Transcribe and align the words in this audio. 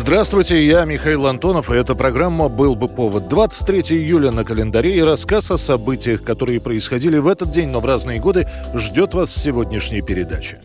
Здравствуйте, 0.00 0.66
я 0.66 0.86
Михаил 0.86 1.26
Антонов, 1.26 1.70
и 1.70 1.74
эта 1.74 1.94
программа 1.94 2.48
«Был 2.48 2.74
бы 2.74 2.88
повод». 2.88 3.28
23 3.28 3.98
июля 3.98 4.30
на 4.30 4.44
календаре 4.44 4.96
и 4.96 5.02
рассказ 5.02 5.50
о 5.50 5.58
событиях, 5.58 6.24
которые 6.24 6.58
происходили 6.58 7.18
в 7.18 7.28
этот 7.28 7.52
день, 7.52 7.68
но 7.68 7.80
в 7.80 7.84
разные 7.84 8.18
годы, 8.18 8.48
ждет 8.74 9.12
вас 9.12 9.28
в 9.28 9.38
сегодняшней 9.38 10.00
передаче. 10.00 10.58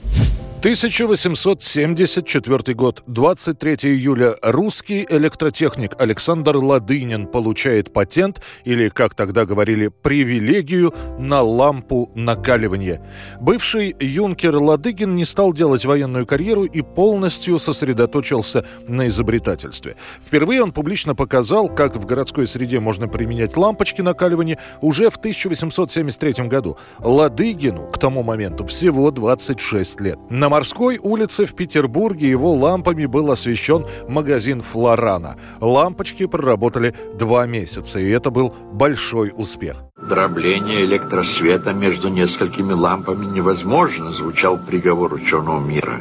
1874 0.66 2.74
год, 2.74 3.04
23 3.06 3.74
июля. 3.84 4.34
Русский 4.42 5.06
электротехник 5.08 5.92
Александр 6.02 6.58
Ладынин 6.58 7.28
получает 7.28 7.94
патент, 7.94 8.42
или, 8.64 8.90
как 8.90 9.14
тогда 9.14 9.46
говорили, 9.46 9.90
привилегию 9.90 10.92
на 11.20 11.44
лампу 11.44 12.10
накаливания. 12.16 13.00
Бывший 13.40 13.96
юнкер 14.00 14.56
Ладыгин 14.56 15.16
не 15.16 15.26
стал 15.26 15.54
делать 15.54 15.86
военную 15.86 16.26
карьеру 16.26 16.64
и 16.64 16.82
полностью 16.82 17.60
сосредоточился 17.60 18.66
на 18.88 19.08
изобретательстве. 19.08 19.98
Впервые 20.20 20.64
он 20.64 20.72
публично 20.72 21.14
показал, 21.14 21.70
как 21.70 21.96
в 21.96 22.08
городской 22.08 22.48
среде 22.48 22.80
можно 22.80 23.08
применять 23.08 23.56
лампочки 23.56 24.02
накаливания 24.02 24.58
уже 24.82 25.12
в 25.12 25.18
1873 25.18 26.48
году. 26.48 26.80
Ладыгину 26.98 27.86
к 27.92 28.00
тому 28.00 28.24
моменту 28.24 28.66
всего 28.66 29.12
26 29.12 30.02
лет. 30.02 30.18
На 30.32 30.55
Морской 30.56 30.98
улице 31.04 31.46
в 31.46 31.54
Петербурге 31.54 32.30
его 32.30 32.54
лампами 32.54 33.08
был 33.08 33.30
освещен 33.30 33.86
магазин 34.08 34.62
«Флорана». 34.62 35.36
Лампочки 35.60 36.28
проработали 36.28 36.96
два 37.20 37.46
месяца, 37.46 38.00
и 38.00 38.08
это 38.08 38.32
был 38.32 38.56
большой 38.72 39.34
успех. 39.36 39.84
Дробление 39.98 40.86
электросвета 40.86 41.74
между 41.74 42.08
несколькими 42.08 42.72
лампами 42.72 43.26
невозможно, 43.26 44.12
звучал 44.14 44.58
приговор 44.58 45.16
ученого 45.16 45.60
мира. 45.60 46.00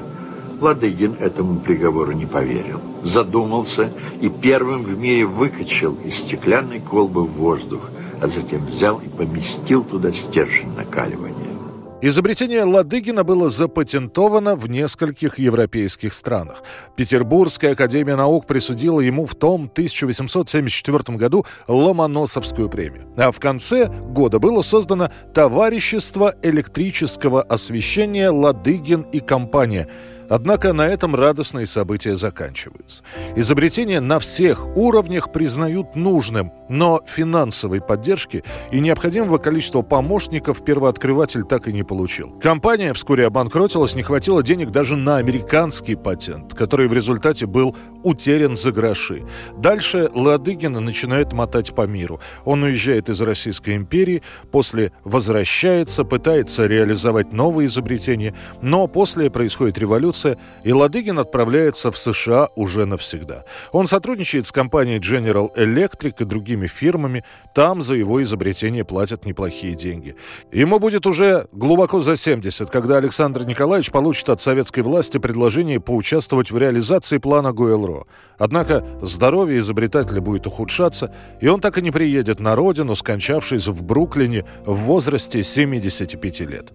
Ладыгин 0.61 1.17
этому 1.19 1.59
приговору 1.59 2.13
не 2.13 2.27
поверил. 2.27 2.81
Задумался 3.03 3.91
и 4.21 4.29
первым 4.29 4.85
в 4.85 4.97
мире 4.97 5.27
выкачал 5.27 5.95
из 6.05 6.15
стеклянной 6.19 6.79
колбы 6.79 7.25
воздух, 7.25 7.91
а 8.21 8.29
затем 8.29 8.65
взял 8.67 9.01
и 9.01 9.09
поместил 9.09 9.83
туда 9.83 10.13
стержень 10.13 10.73
накаливания. 10.77 11.54
Изобретение 12.03 12.65
Ладыгина 12.65 13.25
было 13.25 13.49
запатентовано 13.49 14.57
в 14.57 14.69
нескольких 14.69 15.39
европейских 15.39 16.13
странах. 16.13 16.63
Петербургская 16.97 17.73
академия 17.73 18.17
наук 18.17 18.47
присудила 18.47 19.01
ему 19.01 19.25
в 19.25 19.35
том 19.35 19.71
1874 19.73 21.17
году 21.17 21.47
Ломоносовскую 21.67 22.69
премию. 22.69 23.07
А 23.17 23.33
в 23.33 23.41
конце 23.41 23.87
года 23.87 24.39
было 24.39 24.61
создано 24.63 25.11
Товарищество 25.33 26.35
электрического 26.43 27.43
освещения 27.43 28.29
«Ладыгин 28.29 29.03
и 29.13 29.21
компания», 29.21 29.89
Однако 30.35 30.73
на 30.73 30.89
этом 30.89 31.15
радостные 31.15 31.65
события 31.65 32.17
заканчиваются. 32.17 33.05
Изобретение 33.37 34.01
на 34.01 34.19
всех 34.19 34.67
уровнях 34.77 35.31
признают 35.31 35.95
нужным, 35.95 36.51
но 36.69 37.01
финансовой 37.07 37.81
поддержки 37.81 38.43
и 38.73 38.81
необходимого 38.81 39.39
количества 39.39 39.83
помощников 39.83 40.65
первооткрыватель 40.65 41.45
так 41.45 41.69
и 41.69 41.73
не 41.73 41.85
получил. 41.85 42.31
Компания 42.41 42.93
вскоре 42.95 43.27
обанкротилась, 43.27 43.95
не 43.95 44.03
хватило 44.03 44.43
денег 44.43 44.71
даже 44.71 44.97
на 44.97 45.19
американский 45.19 45.95
патент, 45.95 46.53
который 46.53 46.89
в 46.89 46.93
результате 46.93 47.47
был 47.47 47.77
утерян 48.03 48.57
за 48.57 48.73
гроши. 48.73 49.23
Дальше 49.57 50.11
Ладыгина 50.13 50.81
начинает 50.81 51.33
мотать 51.33 51.77
по 51.77 51.87
миру. 51.87 52.19
Он 52.45 52.65
уезжает 52.65 53.09
из 53.09 53.21
Российской 53.21 53.77
империи, 53.77 54.23
после 54.51 54.91
возвращается, 55.05 56.03
пытается 56.03 56.67
реализовать 56.67 57.33
новые 57.33 57.67
изобретения, 57.67 58.35
но 58.61 58.89
после 58.89 59.31
происходит 59.31 59.79
революция, 59.79 60.24
и 60.63 60.73
Ладыгин 60.73 61.19
отправляется 61.19 61.91
в 61.91 61.99
США 61.99 62.49
уже 62.57 62.87
навсегда. 62.87 63.45
Он 63.73 63.87
сотрудничает 63.87 64.47
с 64.47 64.53
компанией 64.53 64.99
General 64.99 65.55
Electric 65.55 66.15
и 66.21 66.25
другими 66.25 66.67
фирмами, 66.67 67.25
там 67.55 67.83
за 67.83 67.95
его 67.95 68.23
изобретение 68.23 68.85
платят 68.85 69.25
неплохие 69.27 69.75
деньги. 69.75 70.17
Ему 70.53 70.79
будет 70.79 71.07
уже 71.07 71.49
глубоко 71.53 72.01
за 72.01 72.17
70, 72.17 72.71
когда 72.71 72.97
Александр 72.97 73.45
Николаевич 73.45 73.91
получит 73.91 74.29
от 74.29 74.41
советской 74.41 74.81
власти 74.81 75.19
предложение 75.19 75.81
поучаствовать 75.81 76.51
в 76.51 76.59
реализации 76.59 77.19
плана 77.19 77.53
Гуэлро. 77.53 78.07
Однако 78.39 78.85
здоровье 79.03 79.59
изобретателя 79.59 80.21
будет 80.21 80.47
ухудшаться, 80.47 81.15
и 81.41 81.49
он 81.49 81.61
так 81.61 81.79
и 81.79 81.83
не 81.83 81.91
приедет 81.91 82.41
на 82.41 82.55
родину, 82.55 82.95
скончавшись 82.97 83.67
в 83.67 83.83
Бруклине 83.83 84.45
в 84.67 84.75
возрасте 84.75 85.43
75 85.43 86.41
лет. 86.41 86.73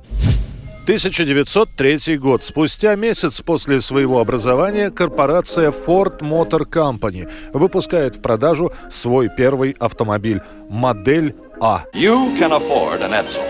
1903 0.90 2.18
год. 2.18 2.44
Спустя 2.44 2.96
месяц 2.96 3.42
после 3.42 3.80
своего 3.80 4.20
образования 4.20 4.90
корпорация 4.90 5.70
Ford 5.70 6.18
Motor 6.22 6.68
Company 6.68 7.32
выпускает 7.54 8.16
в 8.16 8.22
продажу 8.22 8.72
свой 8.90 9.30
первый 9.30 9.76
автомобиль– 9.80 10.42
модель 10.70 11.36
А. 11.62 11.84
You 11.94 12.36
can 12.40 12.54
afford 12.54 13.04
an 13.04 13.12
Edsel. 13.12 13.44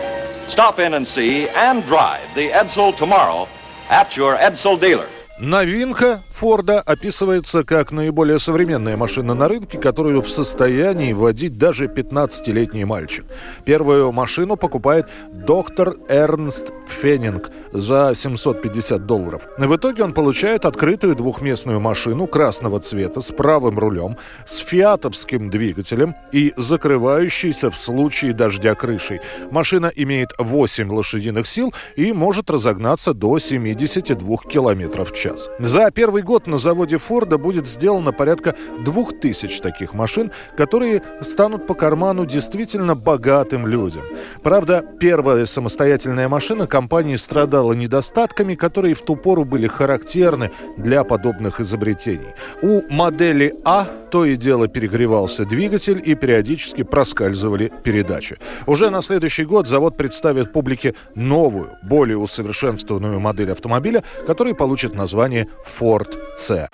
Stop 0.50 0.80
in 0.80 0.94
and 0.94 1.08
see 1.08 1.48
and 1.56 1.82
drive 1.88 2.28
the 2.36 2.52
Edsel 2.52 2.94
tomorrow 2.98 3.48
at 3.90 4.18
your 4.18 4.36
Edsel 4.38 4.78
dealer. 4.78 5.08
Новинка 5.42 6.22
Форда 6.32 6.82
описывается 6.82 7.64
как 7.64 7.94
наиболее 7.94 8.40
современная 8.40 8.98
машина 8.98 9.34
на 9.34 9.48
рынке, 9.48 9.78
которую 9.78 10.22
в 10.22 10.30
состоянии 10.30 11.14
водить 11.14 11.58
даже 11.58 11.86
15-летний 11.86 12.84
мальчик. 12.84 13.24
Первую 13.64 14.12
машину 14.12 14.58
покупает 14.58 15.08
доктор 15.32 15.96
Эрнст 16.10 16.74
Феннинг 16.88 17.52
за 17.72 18.12
750 18.14 19.06
долларов. 19.06 19.48
В 19.58 19.76
итоге 19.78 20.04
он 20.04 20.14
получает 20.14 20.66
открытую 20.66 21.16
двухместную 21.16 21.80
машину 21.80 22.28
красного 22.28 22.82
цвета 22.82 23.22
с 23.22 23.32
правым 23.32 23.80
рулем, 23.80 24.18
с 24.46 24.58
фиатовским 24.58 25.50
двигателем 25.50 26.16
и 26.34 26.54
закрывающейся 26.58 27.72
в 27.72 27.78
случае 27.78 28.34
дождя 28.34 28.76
крышей. 28.76 29.22
Машина 29.52 29.90
имеет 29.96 30.32
8 30.38 30.92
лошадиных 30.92 31.48
сил 31.48 31.74
и 31.96 32.12
может 32.12 32.52
разогнаться 32.52 33.14
до 33.14 33.40
72 33.40 34.38
км 34.50 35.06
в 35.06 35.14
час 35.14 35.29
час. 35.30 35.50
За 35.60 35.92
первый 35.92 36.22
год 36.22 36.48
на 36.48 36.58
заводе 36.58 36.98
Форда 36.98 37.38
будет 37.38 37.66
сделано 37.66 38.12
порядка 38.12 38.56
двух 38.84 39.20
тысяч 39.20 39.60
таких 39.60 39.94
машин, 39.94 40.32
которые 40.58 41.02
станут 41.22 41.68
по 41.68 41.74
карману 41.74 42.26
действительно 42.26 42.96
богатым 42.96 43.68
людям. 43.68 44.04
Правда, 44.44 44.84
первая 45.00 45.46
самостоятельная 45.46 46.28
машина 46.28 46.68
компании 46.68 47.16
страдала 47.16 47.74
недостатками, 47.74 48.56
которые 48.56 48.94
в 48.94 49.02
ту 49.02 49.16
пору 49.16 49.46
были 49.46 49.68
характерны 49.68 50.52
для 50.78 51.04
подобных 51.04 51.62
изобретений. 51.62 52.34
У 52.62 52.82
модели 52.90 53.54
А 53.66 53.88
то 54.10 54.26
и 54.26 54.36
дело 54.36 54.68
перегревался 54.68 55.46
двигатель 55.46 56.02
и 56.04 56.16
периодически 56.16 56.84
проскальзывали 56.84 57.72
передачи. 57.84 58.38
Уже 58.66 58.90
на 58.90 59.02
следующий 59.02 59.46
год 59.46 59.68
завод 59.68 59.98
представит 59.98 60.52
публике 60.52 60.96
новую, 61.16 61.78
более 61.84 62.18
усовершенствованную 62.18 63.20
модель 63.20 63.52
автомобиля, 63.52 64.04
который 64.28 64.54
получит 64.56 64.96
название 64.96 65.48
Ford 65.66 66.18
C. 66.38 66.70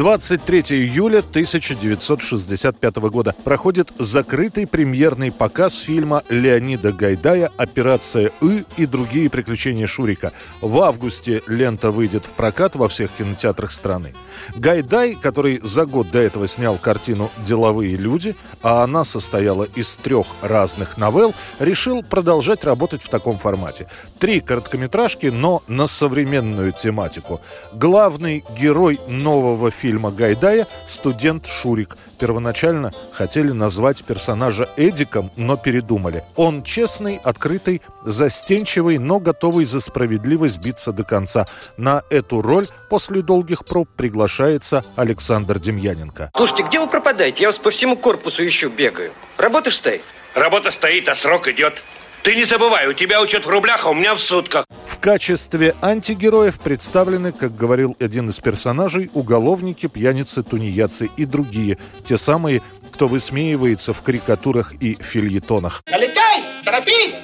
23 0.00 0.62
июля 0.70 1.18
1965 1.18 2.96
года 3.10 3.34
проходит 3.44 3.92
закрытый 3.98 4.66
премьерный 4.66 5.30
показ 5.30 5.76
фильма 5.76 6.22
Леонида 6.30 6.94
Гайдая 6.94 7.50
«Операция 7.58 8.32
И» 8.40 8.64
и 8.78 8.86
другие 8.86 9.28
приключения 9.28 9.86
Шурика. 9.86 10.32
В 10.62 10.80
августе 10.80 11.42
лента 11.46 11.90
выйдет 11.90 12.24
в 12.24 12.32
прокат 12.32 12.76
во 12.76 12.88
всех 12.88 13.10
кинотеатрах 13.10 13.72
страны. 13.72 14.14
Гайдай, 14.56 15.14
который 15.20 15.60
за 15.62 15.84
год 15.84 16.10
до 16.10 16.18
этого 16.18 16.48
снял 16.48 16.78
картину 16.78 17.30
«Деловые 17.46 17.94
люди», 17.96 18.34
а 18.62 18.82
она 18.82 19.04
состояла 19.04 19.64
из 19.64 19.96
трех 19.96 20.26
разных 20.40 20.96
новелл, 20.96 21.34
решил 21.58 22.02
продолжать 22.02 22.64
работать 22.64 23.02
в 23.02 23.10
таком 23.10 23.36
формате. 23.36 23.86
Три 24.18 24.40
короткометражки, 24.40 25.26
но 25.26 25.62
на 25.68 25.86
современную 25.86 26.72
тематику. 26.72 27.42
Главный 27.74 28.42
герой 28.58 28.98
нового 29.06 29.70
фильма 29.70 29.89
фильма 29.90 30.12
Гайдая 30.12 30.68
«Студент 30.88 31.48
Шурик». 31.48 31.96
Первоначально 32.20 32.92
хотели 33.12 33.50
назвать 33.50 34.04
персонажа 34.04 34.68
Эдиком, 34.76 35.32
но 35.36 35.56
передумали. 35.56 36.22
Он 36.36 36.62
честный, 36.62 37.20
открытый, 37.24 37.82
застенчивый, 38.04 38.98
но 38.98 39.18
готовый 39.18 39.64
за 39.64 39.80
справедливость 39.80 40.58
биться 40.58 40.92
до 40.92 41.02
конца. 41.02 41.44
На 41.76 42.04
эту 42.08 42.40
роль 42.40 42.68
после 42.88 43.22
долгих 43.22 43.64
проб 43.64 43.88
приглашается 43.96 44.84
Александр 44.94 45.58
Демьяненко. 45.58 46.30
Слушайте, 46.36 46.62
где 46.68 46.78
вы 46.78 46.86
пропадаете? 46.86 47.42
Я 47.42 47.48
вас 47.48 47.58
по 47.58 47.70
всему 47.70 47.96
корпусу 47.96 48.46
ищу, 48.46 48.70
бегаю. 48.70 49.10
Работа 49.38 49.72
стоит? 49.72 50.02
Работа 50.36 50.70
стоит, 50.70 51.08
а 51.08 51.16
срок 51.16 51.48
идет. 51.48 51.82
Ты 52.22 52.34
не 52.34 52.44
забывай, 52.44 52.86
у 52.86 52.92
тебя 52.92 53.22
учет 53.22 53.46
в 53.46 53.48
рублях, 53.48 53.86
а 53.86 53.90
у 53.90 53.94
меня 53.94 54.14
в 54.14 54.20
сутках. 54.20 54.66
В 54.86 54.98
качестве 54.98 55.74
антигероев 55.80 56.60
представлены, 56.60 57.32
как 57.32 57.56
говорил 57.56 57.96
один 57.98 58.28
из 58.28 58.38
персонажей, 58.38 59.10
уголовники, 59.14 59.86
пьяницы, 59.86 60.42
тунеядцы 60.42 61.08
и 61.16 61.24
другие. 61.24 61.78
Те 62.04 62.18
самые, 62.18 62.60
кто 62.92 63.08
высмеивается 63.08 63.94
в 63.94 64.02
карикатурах 64.02 64.74
и 64.74 64.98
фильетонах. 65.00 65.82
Налетай, 65.90 66.42
торопись, 66.64 67.14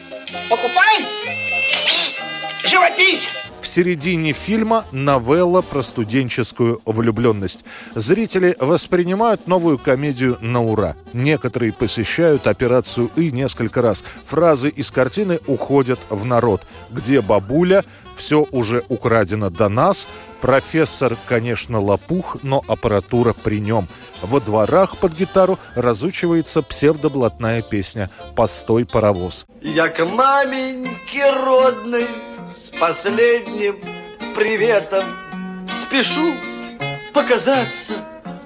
покупай, 0.49 1.05
живопись 2.65 3.29
середине 3.77 4.33
фильма 4.33 4.87
новелла 4.91 5.61
про 5.61 5.83
студенческую 5.83 6.81
влюбленность. 6.87 7.63
Зрители 7.95 8.57
воспринимают 8.59 9.49
новую 9.49 9.77
комедию 9.77 10.39
на 10.41 10.63
ура. 10.63 10.97
Некоторые 11.13 11.75
посещают 11.75 12.47
операцию 12.47 13.11
«И» 13.17 13.31
несколько 13.31 13.83
раз. 13.83 14.03
Фразы 14.29 14.71
из 14.71 14.91
картины 14.91 15.41
уходят 15.47 15.99
в 16.09 16.25
народ. 16.25 16.63
Где 16.89 17.21
бабуля? 17.21 17.85
Все 18.17 18.47
уже 18.51 18.83
украдено 18.89 19.51
до 19.51 19.69
нас. 19.69 20.09
Профессор, 20.41 21.15
конечно, 21.27 21.79
лопух, 21.79 22.39
но 22.43 22.65
аппаратура 22.69 23.35
при 23.35 23.61
нем. 23.61 23.89
Во 24.23 24.41
дворах 24.41 24.97
под 24.97 25.13
гитару 25.13 25.59
разучивается 25.75 26.63
псевдоблатная 26.63 27.61
песня 27.61 28.09
«Постой, 28.35 28.87
паровоз». 28.87 29.45
Я 29.61 29.89
к 29.89 30.03
маменьке 30.03 31.31
родной 31.31 32.07
с 32.49 32.71
последним 32.71 33.77
приветом 34.35 35.05
спешу 35.67 36.35
показаться 37.13 37.95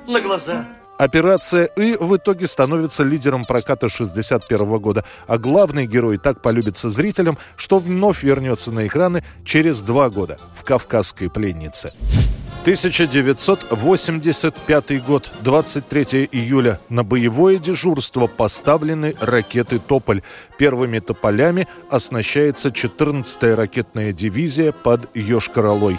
на 0.07 0.21
глаза. 0.21 0.67
Операция 0.99 1.65
«И» 1.65 1.97
в 1.99 2.17
итоге 2.17 2.47
становится 2.47 3.05
лидером 3.05 3.45
проката 3.45 3.89
61 3.89 4.79
года, 4.79 5.05
а 5.27 5.39
главный 5.39 5.87
герой 5.87 6.19
так 6.19 6.43
полюбится 6.43 6.91
зрителям, 6.91 7.39
что 7.57 7.79
вновь 7.79 8.23
вернется 8.23 8.71
на 8.71 8.87
экраны 8.87 9.25
через 9.45 9.81
два 9.81 10.11
года 10.11 10.39
в 10.59 10.65
«Кавказской 10.65 11.31
пленнице». 11.31 11.93
1985 12.63 15.07
год, 15.07 15.33
23 15.41 16.29
июля. 16.31 16.79
На 16.91 17.05
боевое 17.05 17.57
дежурство 17.57 18.27
поставлены 18.27 19.15
ракеты 19.19 19.79
«Тополь». 19.79 20.21
Первыми 20.59 20.99
«Тополями» 20.99 21.67
оснащается 21.89 22.69
14-я 22.69 23.57
ракетная 23.57 24.13
дивизия 24.13 24.73
под 24.73 25.09
Йошкар-Олой. 25.17 25.99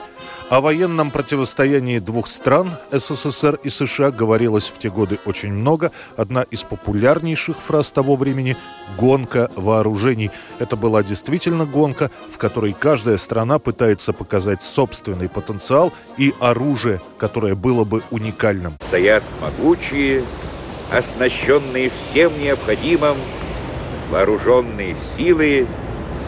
О 0.52 0.60
военном 0.60 1.12
противостоянии 1.12 2.00
двух 2.00 2.28
стран, 2.28 2.72
СССР 2.92 3.58
и 3.64 3.70
США, 3.70 4.12
говорилось 4.12 4.68
в 4.68 4.80
те 4.80 4.90
годы 4.90 5.18
очень 5.24 5.54
много. 5.54 5.94
Одна 6.18 6.42
из 6.42 6.64
популярнейших 6.64 7.56
фраз 7.56 7.94
того 7.94 8.18
времени– 8.18 8.58
«гонка 8.98 9.50
вооружений». 9.56 10.30
Это 10.60 10.76
была 10.76 11.04
действительно 11.04 11.66
гонка, 11.66 12.12
в 12.30 12.38
которой 12.38 12.76
каждая 12.78 13.16
страна 13.16 13.60
пытается 13.60 14.12
показать 14.12 14.62
собственный 14.62 15.30
потенциал 15.30 15.94
и 16.18 16.34
оружие, 16.42 17.00
которое 17.18 17.56
было 17.56 17.86
бы 17.86 18.04
уникальным. 18.12 18.74
Стоят 18.82 19.24
могучие, 19.40 20.26
оснащенные 20.92 21.92
всем 21.92 22.38
необходимым 22.38 23.16
вооруженные 24.10 24.98
силы 25.16 25.66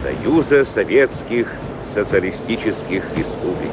Союза 0.02 0.64
Советских 0.64 1.52
Социалистических 1.94 3.04
Республик. 3.18 3.72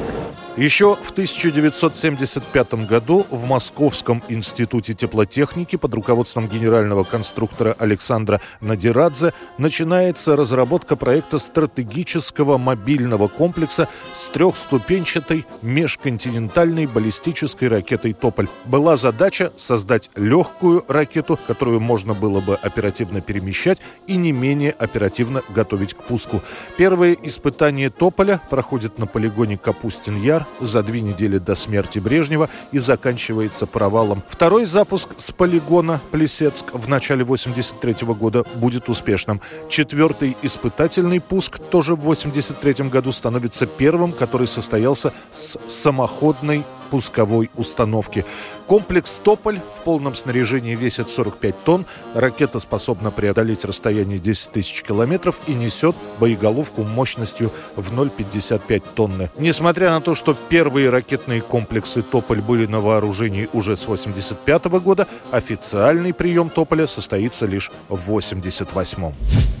Еще 0.57 0.97
в 1.01 1.11
1975 1.11 2.73
году 2.85 3.25
в 3.31 3.47
Московском 3.47 4.21
институте 4.27 4.93
теплотехники 4.93 5.77
под 5.77 5.93
руководством 5.93 6.49
генерального 6.49 7.05
конструктора 7.05 7.73
Александра 7.79 8.41
Надирадзе 8.59 9.31
начинается 9.57 10.35
разработка 10.35 10.97
проекта 10.97 11.39
стратегического 11.39 12.57
мобильного 12.57 13.29
комплекса 13.29 13.87
с 14.13 14.25
трехступенчатой 14.33 15.45
межконтинентальной 15.61 16.85
баллистической 16.85 17.69
ракетой 17.69 18.11
«Тополь». 18.11 18.49
Была 18.65 18.97
задача 18.97 19.53
создать 19.55 20.09
легкую 20.15 20.83
ракету, 20.89 21.39
которую 21.47 21.79
можно 21.79 22.13
было 22.13 22.41
бы 22.41 22.55
оперативно 22.55 23.21
перемещать 23.21 23.79
и 24.05 24.17
не 24.17 24.33
менее 24.33 24.71
оперативно 24.71 25.43
готовить 25.47 25.93
к 25.93 26.03
пуску. 26.03 26.41
Первые 26.75 27.17
испытания 27.23 27.89
«Тополя» 27.89 28.41
проходят 28.49 28.99
на 28.99 29.07
полигоне 29.07 29.55
Капустин-Яр 29.55 30.40
удар 30.41 30.47
за 30.59 30.83
две 30.83 31.01
недели 31.01 31.37
до 31.37 31.55
смерти 31.55 31.99
Брежнева 31.99 32.49
и 32.71 32.79
заканчивается 32.79 33.65
провалом. 33.65 34.23
Второй 34.29 34.65
запуск 34.65 35.09
с 35.17 35.31
полигона 35.31 35.99
Плесецк 36.11 36.73
в 36.73 36.87
начале 36.87 37.23
83 37.23 38.07
года 38.07 38.45
будет 38.55 38.89
успешным. 38.89 39.41
Четвертый 39.69 40.37
испытательный 40.41 41.19
пуск 41.19 41.59
тоже 41.59 41.95
в 41.95 42.01
83 42.01 42.89
году 42.89 43.11
становится 43.11 43.65
первым, 43.65 44.11
который 44.11 44.47
состоялся 44.47 45.13
с 45.31 45.57
самоходной 45.67 46.63
пусковой 46.91 47.49
установки. 47.55 48.25
Комплекс 48.67 49.19
«Тополь» 49.23 49.59
в 49.59 49.83
полном 49.83 50.13
снаряжении 50.13 50.75
весит 50.75 51.09
45 51.09 51.63
тонн. 51.63 51.85
Ракета 52.13 52.59
способна 52.59 53.11
преодолеть 53.11 53.65
расстояние 53.65 54.19
10 54.19 54.51
тысяч 54.51 54.83
километров 54.83 55.39
и 55.47 55.53
несет 55.53 55.95
боеголовку 56.19 56.83
мощностью 56.83 57.51
в 57.75 57.91
0,55 57.97 58.83
тонны. 58.93 59.29
Несмотря 59.37 59.91
на 59.91 60.01
то, 60.01 60.15
что 60.15 60.35
первые 60.49 60.89
ракетные 60.89 61.41
комплексы 61.41 62.01
«Тополь» 62.01 62.41
были 62.41 62.65
на 62.65 62.81
вооружении 62.81 63.49
уже 63.53 63.75
с 63.75 63.87
85 63.87 64.65
года, 64.65 65.07
официальный 65.31 66.13
прием 66.13 66.49
«Тополя» 66.49 66.87
состоится 66.87 67.45
лишь 67.45 67.71
в 67.89 68.07
88 68.07 69.60